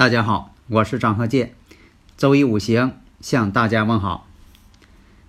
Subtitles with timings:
[0.00, 1.54] 大家好，我是张鹤剑，
[2.16, 4.26] 周一五行向大家问好。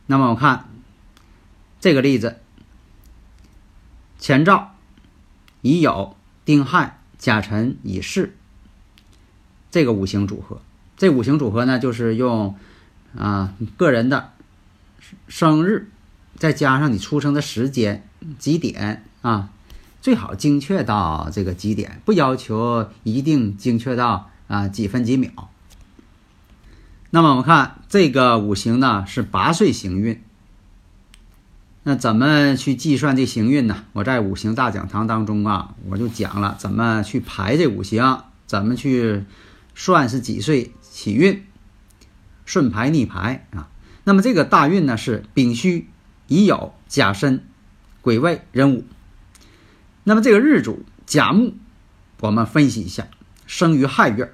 [0.05, 0.69] 那么我看
[1.81, 2.39] 这个例子：
[4.17, 4.75] 前兆
[5.59, 6.13] 乙酉、
[6.45, 8.31] 丁亥、甲辰、乙巳，
[9.69, 10.61] 这个五行组合。
[10.95, 12.55] 这五行组合呢，就是用
[13.17, 14.31] 啊个人的
[15.27, 15.89] 生日，
[16.37, 18.07] 再加上你出生的时间
[18.39, 19.49] 几点啊，
[20.01, 24.30] 最好精确到这个几点，不要求一定精确到。
[24.51, 25.47] 啊，几分几秒？
[27.09, 30.21] 那么我们看这个五行呢是八岁行运。
[31.83, 33.85] 那怎么去计算这行运呢？
[33.93, 39.23] 我在五行大讲堂当中啊，我就讲了怎么去排这五行，怎么去
[39.73, 41.45] 算是几岁起运，
[42.45, 43.69] 顺排逆排啊。
[44.03, 45.87] 那么这个大运呢是丙戌、
[46.27, 47.45] 乙酉、甲申、
[48.01, 48.85] 癸未、壬午。
[50.03, 51.53] 那么这个日主甲木，
[52.19, 53.07] 我们分析一下，
[53.47, 54.33] 生于亥月。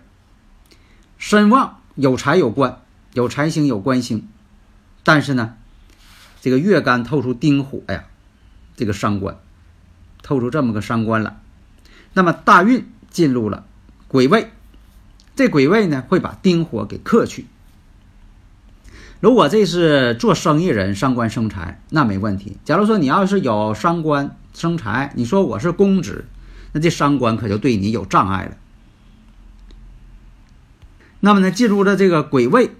[1.18, 2.82] 身旺有财有官，
[3.14, 4.28] 有财星有官星，
[5.04, 5.56] 但是呢，
[6.42, 8.06] 这个月干透出丁火呀，
[8.76, 9.38] 这个伤官
[10.22, 11.40] 透出这么个伤官了。
[12.14, 13.66] 那么大运进入了
[14.08, 14.52] 癸未，
[15.36, 17.48] 这癸未呢会把丁火给克去。
[19.20, 22.58] 如果这是做生意人伤官生财，那没问题。
[22.64, 26.26] 假如说你要是有伤官生财，你说我是公职，
[26.74, 28.58] 那这伤官可就对你有障碍了。
[31.28, 32.74] 那么呢，进入了这个癸未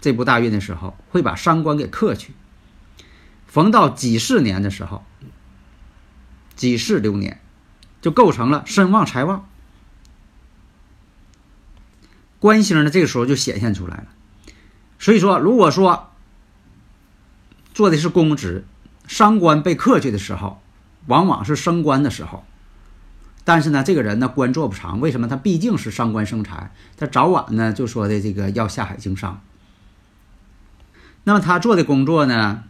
[0.00, 2.32] 这部大运的时候，会把伤官给克去。
[3.48, 5.04] 逢到己巳年的时候，
[6.54, 7.40] 己巳流年
[8.00, 9.48] 就构成了身旺财旺，
[12.38, 14.06] 官星呢这个时候就显现出来了。
[15.00, 16.12] 所以说，如果说
[17.74, 18.64] 做的是公职，
[19.08, 20.62] 伤官被克去的时候，
[21.08, 22.44] 往往是升官的时候。
[23.44, 25.26] 但是呢，这个人呢官做不长，为什么？
[25.26, 29.40] 他毕竟是伤官生财，他早晚呢就说的这个要下海经商。
[31.24, 32.64] 那么他做的工作呢，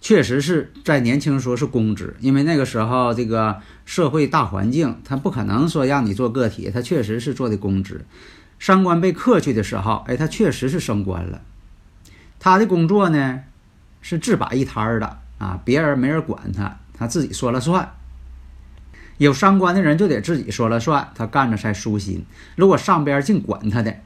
[0.00, 8.04] 确实是在年轻时候是公职，因为那个时候这个社会大环境，他不可能说让你做个体，他确实是做的公职。
[8.58, 11.40] 伤官被克去的时候，哎，他确实是升官了。
[12.40, 13.40] 他的工作呢
[14.00, 17.94] 是自摆一摊儿的啊，别人没人管他，他自己说了算。
[19.18, 22.24] 有伤官的人就得自己说了算，他干着才舒心。
[22.56, 23.96] 如果上边净管他的，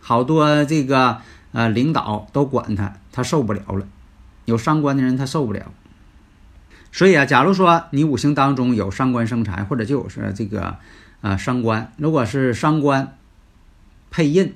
[0.00, 1.18] 好多这个
[1.52, 3.86] 呃领导都管他，他受不了了。
[4.44, 5.72] 有伤官的人他受不了。
[6.90, 10.76] 所以啊，假如说你五行当中有伤官生财，或者就是这个
[11.20, 13.16] 呃伤官，如果是伤官
[14.10, 14.54] 配印，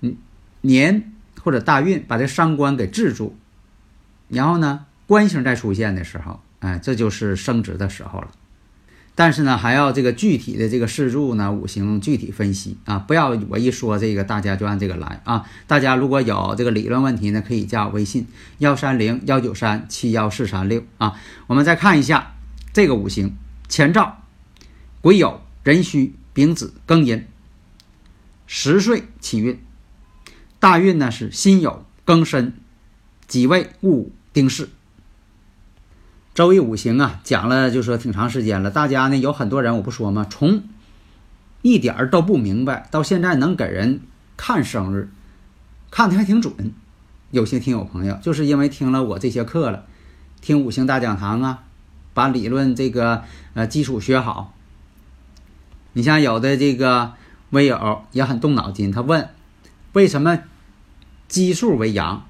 [0.00, 0.16] 嗯
[0.62, 3.36] 年或者大运把这伤官给制住，
[4.28, 6.40] 然后呢官星再出现的时候。
[6.64, 8.30] 哎，这就是升值的时候了。
[9.14, 15.44] 但是呢，还要这个具体的这个四柱呢，五行具体分析啊，不要我一说这个，大家就按这个来啊。
[15.66, 18.26] 大家如果有这个理论问题呢，可以加我微信
[18.58, 21.20] 幺三零幺九三七幺四三六啊。
[21.48, 22.34] 我们再看一下
[22.72, 23.36] 这个五行：
[23.68, 24.22] 乾兆、
[25.02, 27.26] 癸酉、壬戌、丙子、庚寅。
[28.46, 29.60] 十岁起运，
[30.58, 32.54] 大运呢是辛酉、庚申、
[33.28, 34.70] 己未、戊午、丁巳。
[36.34, 40.26] 周易五行啊，讲了就说挺长时间了，大家呢有很多人我不说吗？
[40.28, 40.64] 从
[41.62, 44.00] 一点儿都不明白，到现在能给人
[44.36, 45.08] 看生日，
[45.92, 46.72] 看的还挺准。
[47.30, 49.84] 有些听友朋友就是因为听了我这些课了，
[50.40, 51.62] 听五行大讲堂啊，
[52.12, 53.22] 把理论这个
[53.54, 54.52] 呃基础学好。
[55.92, 57.12] 你像有的这个
[57.50, 59.28] 微友也很动脑筋，他问
[59.92, 60.40] 为什么
[61.28, 62.26] 奇数为阳？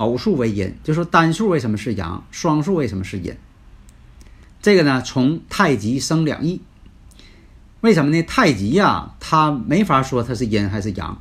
[0.00, 3.36] 偶数为阴，就说单数为什么是阳，双数为什么是阴？
[4.62, 6.62] 这个呢，从太极生两仪。
[7.82, 8.22] 为什么呢？
[8.22, 11.20] 太极呀，它没法说它是阴还是阳。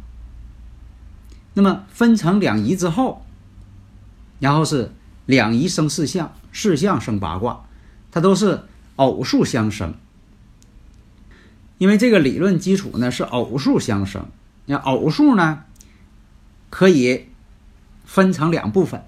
[1.55, 3.25] 那么分成两仪之后，
[4.39, 4.93] 然后是
[5.25, 7.65] 两仪生四象，四象生八卦，
[8.13, 8.63] 它都是
[8.95, 9.93] 偶数相生。
[11.79, 14.25] 因为这个理论基础呢是偶数相生，
[14.67, 15.63] 那偶数呢
[16.69, 17.25] 可以。
[18.09, 19.05] 分成两部分，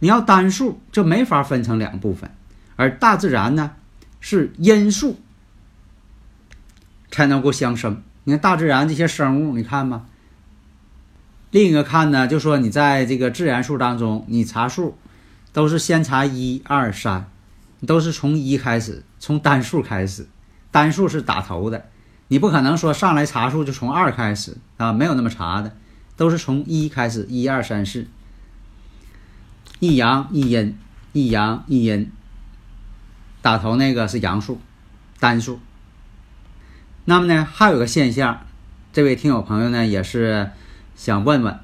[0.00, 2.30] 你要单数就没法分成两部分，
[2.76, 3.72] 而大自然呢
[4.20, 5.18] 是因数
[7.10, 8.02] 才能够相生。
[8.24, 10.04] 你看大自然这些生物，你看吧。
[11.50, 14.98] 另一个看呢，就说你在这个自然数当中，你查数
[15.54, 17.30] 都是先查一二三，
[17.86, 20.28] 都是从一开始，从单数开始，
[20.70, 21.86] 单数是打头的，
[22.28, 25.74] 你不可能说上来查数就从二开始啊，没有那么查的。
[26.18, 28.06] 都是从一开始，一二三四，
[29.78, 30.76] 一阳一阴，
[31.12, 32.10] 一阳一阴。
[33.40, 34.60] 打头那个是阳数，
[35.20, 35.60] 单数。
[37.04, 38.40] 那么呢，还有个现象，
[38.92, 40.50] 这位听友朋友呢也是
[40.96, 41.60] 想问问，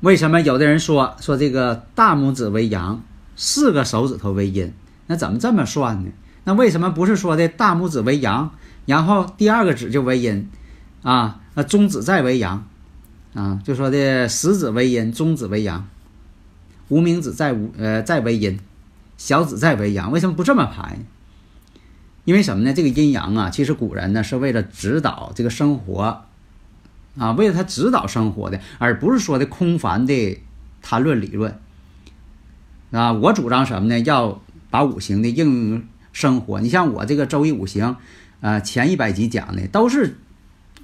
[0.00, 3.04] 为什么有的人说说这个大拇指为阳，
[3.36, 4.72] 四个手指头为阴？
[5.06, 6.10] 那怎么这么算呢？
[6.44, 8.54] 那为什么不是说的大拇指为阳，
[8.86, 10.48] 然后第二个指就为阴
[11.02, 11.40] 啊？
[11.54, 12.66] 那中指再为阳，
[13.34, 15.86] 啊，就说的食指为阴，中指为阳，
[16.88, 18.58] 无名指再无呃再为阴，
[19.18, 20.98] 小指再为阳，为什么不这么排？
[22.24, 22.72] 因为什么呢？
[22.72, 26.24] 这个阴阳啊，其实古人呢是为了指导这个生活，
[27.18, 30.40] 啊，为了他指导生活的，而不是说的空泛的
[30.80, 31.58] 谈论理论。
[32.92, 34.00] 啊，我主张什么呢？
[34.00, 34.40] 要
[34.70, 35.82] 把五行的应用
[36.12, 36.60] 生活。
[36.60, 37.96] 你像我这个周易五行，
[38.40, 40.16] 啊，前一百集讲的都是。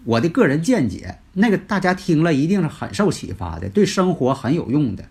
[0.09, 5.05] 我的个人见解，那个大家听了一定是很受启发的，对生活很有用的。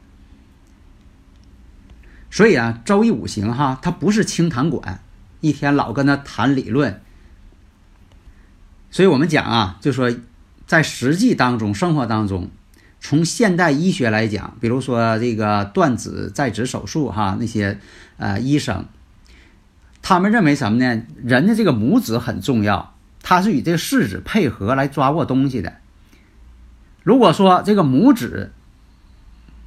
[2.32, 5.04] 所以啊，周易五行哈，它不是清谈馆，
[5.40, 7.00] 一天老跟他谈理论。
[8.90, 10.12] 所以我们讲啊，就说
[10.66, 12.50] 在实际当中、生活当中，
[13.00, 17.80] 从现代医学来讲，比如说这个断指再指手术哈，那些
[18.18, 18.88] 呃医生，
[20.02, 21.04] 他们认为什么呢？
[21.24, 22.97] 人的这个拇指很重要。
[23.30, 25.74] 它是与这个食指配合来抓握东西的。
[27.04, 28.54] 如果说这个拇指，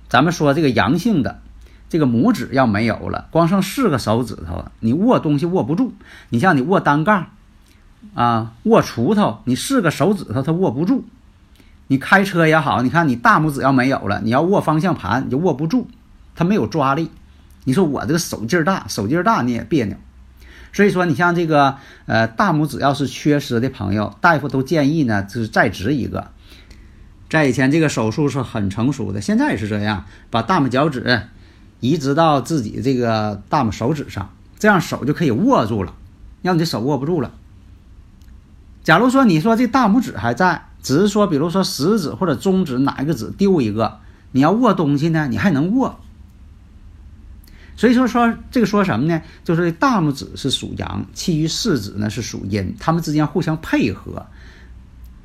[0.09, 1.43] 咱们说这个阳性的
[1.91, 5.93] 这个拇指要没有了，光剩四个手指头，你握东西握不住。
[6.31, 7.27] 你像你握单杠
[8.15, 11.05] 啊，握锄头，你四个手指头它握不住。
[11.89, 15.87] 你开车也好，你看你大拇指要没有了，你要握方向盘你就握不住，
[16.35, 17.11] 它没有抓力。
[17.65, 19.99] 你说我这个手劲儿大，手劲儿大你也别扭。
[20.73, 26.29] 所以说，你像这个呃大拇指要是缺失的朋友，大夫都建议呢，就是再植一个。
[27.29, 31.23] 在以前，这个手术是很成熟的，现在也是这样，把大拇脚趾
[31.81, 35.95] 移植到自己这个大拇手指上，这样手就可以握住了，
[36.43, 37.33] 让你的手握不住了。
[38.83, 43.99] 假如说你说这大拇指还在，只是说比如说食指或者中指哪一个指丢一个，
[44.33, 46.01] 你要握东西呢，你还能握。
[47.81, 49.23] 所以说说这个说什么呢？
[49.43, 54.27] 就是大拇指是属阳，其余四指呢是属阴，他们之间互相配合。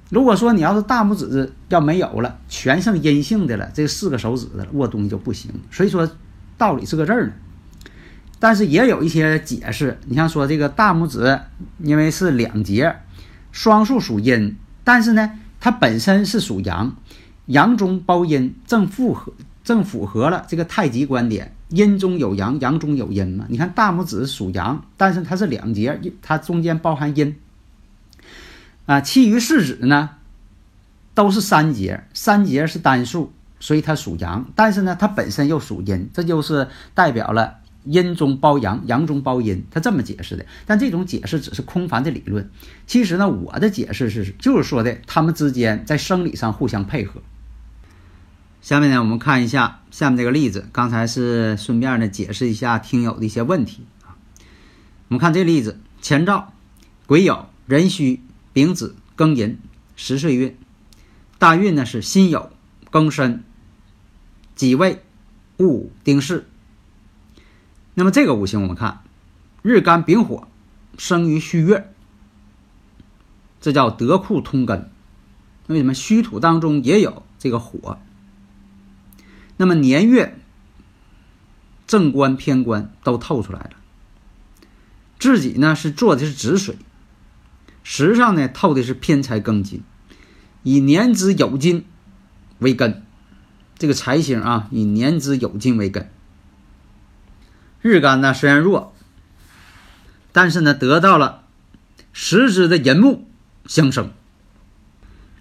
[0.09, 5.51] 如果说你要是大拇指要没有了，全剩阴性的了，这四个手指的握东西就不行。
[5.69, 6.09] 所以说
[6.57, 7.33] 道理是个这儿呢。
[8.39, 11.37] 但是也有一些解释，你像说这个大拇指
[11.79, 12.95] 因为是两节，
[13.51, 16.95] 双数属阴，但是呢它本身是属阳，
[17.47, 21.53] 阳中包阴，正符合正符合了这个太极观点。
[21.69, 23.45] 阴中有阳，阳中有阴嘛？
[23.49, 27.35] 你看大拇指属阳，但是它是两节，它中间包含阴
[28.85, 29.01] 啊。
[29.01, 30.11] 其余四指呢，
[31.13, 40.45] 都是三节，三节是单数，所以它属阳，但是呢，它本身又属阴，这就是代表了阴中包阳，阳中包阴，他这么解释的。
[40.65, 42.49] 但这种解释只是空泛的理论，
[42.87, 47.21] 其实呢，我的解释是，就是说的他们之间在生理上互相配合。
[48.65, 54.17] 下面呢，我们看一下下面这个例子，刚才是顺便呢解释一下听友的一些问题啊。
[55.07, 56.51] 我们看这例子，前兆
[57.05, 59.59] 癸酉、壬戌、丙子、庚寅
[59.95, 60.57] 十岁运，
[61.37, 62.47] 大运呢是辛酉、
[62.89, 63.43] 庚申、
[64.55, 65.03] 己未、
[65.57, 66.45] 戊午、丁巳。
[67.93, 69.03] 那么这个五行我们看，
[69.61, 70.47] 日干丙火，
[70.97, 71.93] 生于戌月，
[73.61, 74.89] 这叫得库通根。
[75.67, 77.99] 为什么虚土当中也有这个火？
[79.57, 80.37] 那么年月
[81.87, 83.69] 正官偏官都透出来了，
[85.17, 86.77] 自己呢是做的是子水，
[87.83, 89.81] 实上呢透的是偏财庚金，
[90.63, 91.85] 以年支酉金
[92.59, 93.05] 为根，
[93.77, 96.09] 这个财星啊以年支酉金为根。
[97.81, 98.93] 日干呢虽然弱，
[100.33, 101.43] 但是呢得到了
[102.11, 103.25] 时支的寅木
[103.67, 104.11] 相生，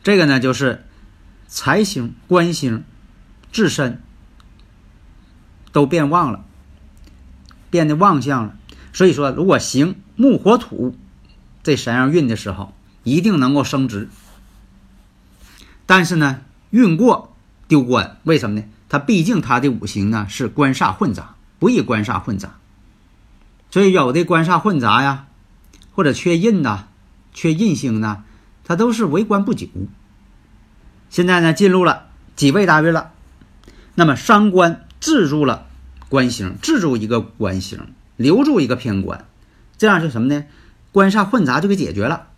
[0.04, 0.84] 这个呢就是
[1.48, 2.84] 财星官星。
[3.52, 4.02] 自身
[5.74, 6.44] 都变旺了，
[7.68, 8.56] 变得旺相了。
[8.92, 10.96] 所以说，如果行木火土
[11.64, 14.08] 这三样运的时候，一定能够升职。
[15.84, 17.34] 但是呢，运过
[17.66, 18.64] 丢官，为什么呢？
[18.88, 22.54] 它毕竟它的五行呢是官煞混杂，不宜官煞混杂。
[23.72, 25.26] 所以有的官煞混杂呀，
[25.92, 26.86] 或者缺印呐、
[27.32, 28.22] 缺印星呐，
[28.62, 29.66] 它都是为官不久。
[31.10, 33.10] 现在呢，进入了己未大运了。
[33.96, 35.66] 那么伤官制住了
[36.08, 39.26] 官星，制住一个官星，留住一个偏官，
[39.76, 40.46] 这样是什么呢？
[40.92, 42.28] 官煞混杂就给解决了。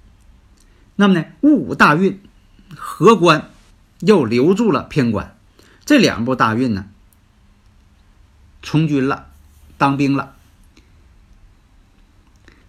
[0.97, 2.21] 那么呢，戊午大运
[2.75, 3.51] 合官
[4.01, 5.37] 又留住了偏官，
[5.85, 6.87] 这两步大运呢，
[8.65, 9.27] 从军了，
[9.79, 10.35] 当兵了。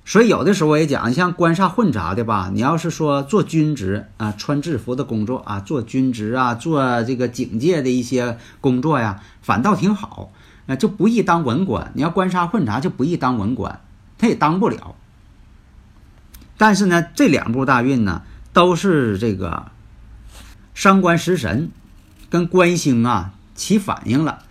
[0.09, 10.31] 所以有的时候我也讲，像官煞混杂的吧，你要是说做军职啊，穿制服的工作啊，做军职啊，做这个警戒的一些工作呀，反倒挺好，
[10.65, 11.91] 啊，就不易当文官。
[11.93, 13.81] 你要官煞混杂，就不易当文官，
[14.17, 14.95] 他也当不了。
[16.55, 18.21] 但是呢，这两部大运呢，
[18.53, 19.71] 都是这个
[20.73, 21.69] 伤官食神
[22.29, 24.43] 跟官星啊起反应了。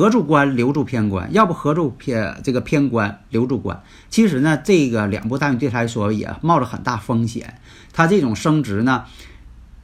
[0.00, 3.84] 合住官留住偏官，要不合住偏这个偏官留住官。
[4.08, 7.60] 其实呢，这个两部大运对他来说也冒着很大风险。
[7.92, 9.04] 他这种升职呢，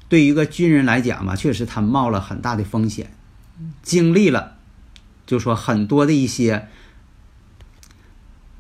[0.08, 3.12] 对于一个军人来讲吧，确实他冒了很大的风险，
[3.82, 4.54] 经历了
[5.26, 6.66] 就说很多的一些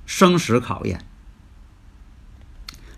[0.04, 1.00] 生死考验，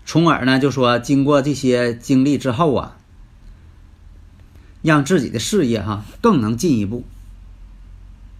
[0.05, 2.97] 从而呢就说经过这些经历之后啊，
[4.81, 7.05] 让自己的事业哈更能进一步。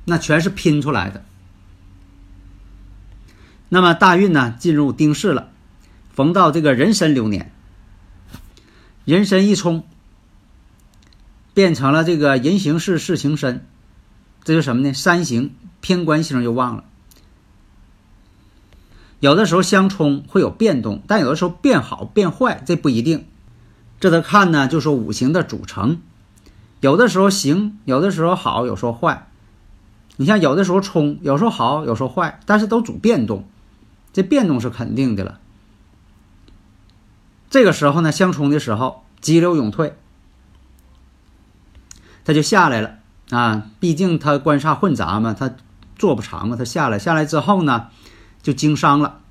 [0.09, 1.23] 那全是拼出来的。
[3.69, 5.51] 那么大运呢，进入丁巳了，
[6.11, 7.53] 逢到这个壬申流年，
[9.05, 9.85] 壬申一冲，
[11.53, 13.65] 变成了这个人行事，事行身，
[14.43, 14.91] 这就什么呢？
[14.93, 16.83] 三行偏官星又旺了。
[19.19, 23.27] 有的时候相冲会有变动，但有的时候变好变坏，这不一定。
[23.99, 26.01] 这得看呢，就说五行的组成，
[26.79, 29.28] 有的时候行，有的时候好，有时候坏。
[30.19, 33.47] 你像有的时候冲，有时候好，有时候坏，但是都主变动，
[34.11, 35.39] 这变动是肯定的了。
[37.49, 39.95] 这个时候呢，相冲的时候，急流勇退，
[42.25, 42.95] 他就下来了
[43.29, 43.67] 啊。
[43.79, 45.55] 毕竟他官煞混杂嘛，他
[45.95, 47.88] 做不长嘛，他下来，下来之后呢，
[48.41, 49.21] 就经商了。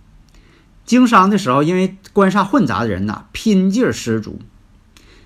[0.86, 4.38] 经商的时候，因为官煞混杂的人呐，拼劲十足，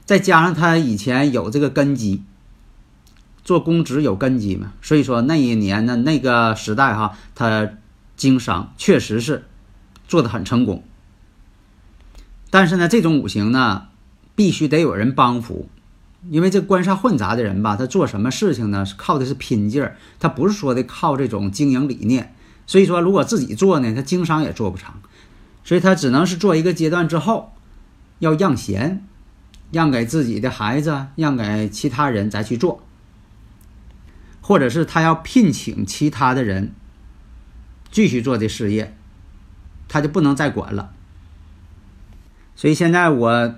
[0.04, 2.24] 再加上他以前有这个根基。
[3.44, 7.70] 做公职有根基嘛，所以说那一年呢，那个时代哈，他
[8.16, 9.44] 经商确实是
[10.06, 10.84] 做的很成功。
[12.50, 13.88] 但是呢，这种五行呢，
[14.34, 15.68] 必须得有人帮扶，
[16.30, 22.34] 因为这官煞混杂的人吧，他做什么事情呢，是靠的是拼劲儿，他不是说的靠这种经营理念。
[22.66, 25.00] 所以说，如果自己做呢，他经商也做不长，
[25.64, 27.52] 所以他只能是做一个阶段之后，
[28.20, 29.04] 要让贤，
[29.72, 32.82] 让给自己的孩子，让给其他人再去做。
[34.42, 36.72] 或者是他要聘请其他的人
[37.90, 38.94] 继续做这事业，
[39.88, 40.90] 他就不能再管了。
[42.56, 43.54] 所以现在我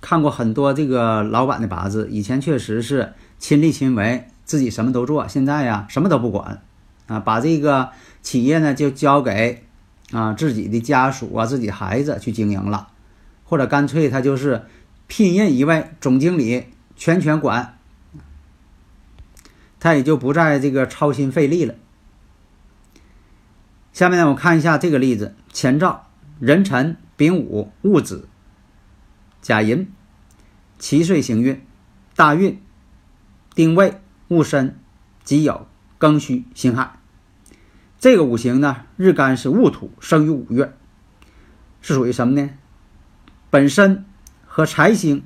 [0.00, 5.26] 看过很多这个老板的八字，以前确实是亲力亲为，自己什么都做。
[5.28, 6.60] 现在呀，什么都不管
[7.06, 7.90] 啊，把这个
[8.20, 9.64] 企业呢就交给
[10.10, 12.88] 啊自己的家属啊、自己孩子去经营了，
[13.44, 14.62] 或者干脆他就是
[15.06, 16.64] 聘任一位总经理，
[16.96, 17.75] 全权管。
[19.78, 21.74] 他也就不再这个操心费力了。
[23.92, 26.06] 下面呢，我看一下这个例子：前兆
[26.38, 28.28] 壬辰、丙午、戊子、
[29.40, 29.90] 甲寅，
[30.78, 31.64] 七岁行运，
[32.14, 32.60] 大运
[33.54, 34.78] 丁未、戊申、
[35.24, 35.62] 己酉、
[35.98, 36.98] 庚戌、辛亥。
[37.98, 40.74] 这个五行呢，日干是戊土，生于五月，
[41.80, 42.50] 是属于什么呢？
[43.48, 44.04] 本身
[44.44, 45.24] 和财星、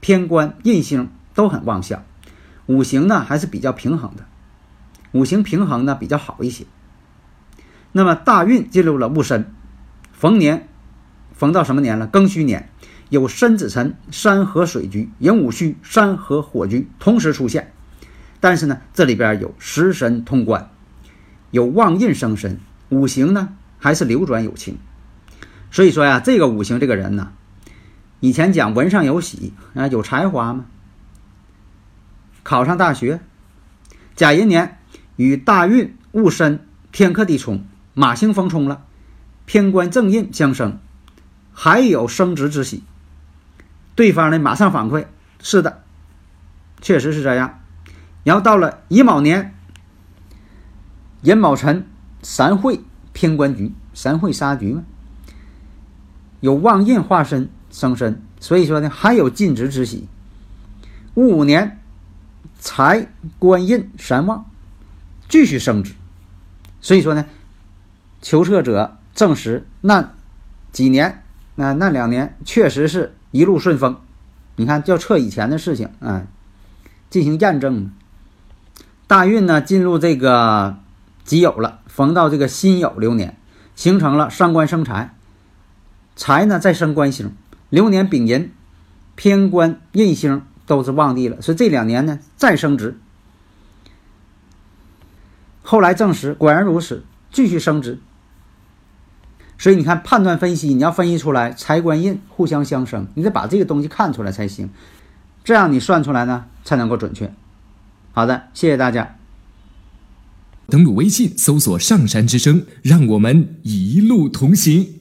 [0.00, 2.04] 偏官、印星都很旺相，
[2.68, 4.24] 五行呢还是比较平衡的。
[5.12, 6.66] 五行平衡呢比较好一些。
[7.92, 9.50] 那么大运进入了戊申，
[10.12, 10.68] 逢年，
[11.32, 12.06] 逢到什么年了？
[12.06, 12.68] 庚戌年，
[13.08, 17.72] 有申子辰、山河水局、寅午戌、山河火局同时出现。
[18.38, 20.70] 但是呢，这里边有食神通关，
[21.50, 22.60] 有旺印生身，
[22.90, 23.48] 五行呢
[23.78, 24.78] 还是流转有情。
[25.70, 27.32] 所以说呀，这个五行这个人呢，
[28.20, 30.66] 以前讲文上有喜啊，有才华嘛，
[32.48, 33.20] 考上大学。
[34.16, 34.78] 甲寅年
[35.16, 37.62] 与大运戊申天克地冲。
[37.92, 38.86] 马星逢冲了，
[39.44, 40.78] 偏官正印相生，
[41.52, 42.82] 还有升职之喜。
[43.94, 45.04] 对方呢马上反馈：
[45.42, 45.82] 是的，
[46.80, 47.60] 确实是这样。
[48.24, 49.54] 然后到了乙卯年，
[51.20, 51.86] 寅卯辰
[52.22, 52.80] 三会
[53.12, 54.84] 偏官局，三会杀局嘛，
[56.40, 60.08] 有旺印化身生身，所以说呢还有进职之喜。
[61.12, 61.77] 戊午年
[62.58, 64.44] 财官印三旺，
[65.28, 65.94] 继续升职，
[66.80, 67.24] 所以说呢。
[68.20, 70.12] 求测者证实，那
[70.72, 71.22] 几年，
[71.54, 73.96] 那那两年确实是一路顺风。
[74.56, 76.26] 你看，就测以前的事情啊，
[77.10, 77.92] 进行验证。
[79.06, 80.78] 大运呢进入这个
[81.22, 83.36] 己酉了，逢到这个辛酉流年，
[83.76, 85.14] 形成了伤官生财，
[86.16, 87.32] 财呢再生官星，
[87.70, 88.52] 流年丙寅
[89.14, 92.96] 偏官印星都是旺地了，所以这两年呢再升值。
[95.62, 97.98] 后来证实果然如此，继续升值。
[99.58, 104.70] 所以你看，判断分析，你要分析出来财官印互相相生，你得把这个东西看出来才行，
[105.42, 107.34] 这样你算出来呢才能够准确。
[108.12, 109.16] 好的，谢谢大家。
[110.68, 114.97] 登录微信搜索“上山之声”，让我们一路同行。